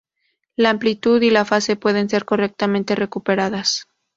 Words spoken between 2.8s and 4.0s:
recuperadas.